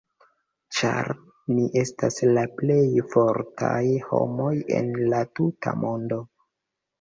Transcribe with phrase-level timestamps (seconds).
[0.75, 1.09] Ĉar
[1.57, 6.21] ni estas la plej fortaj homoj en la tuta mondo.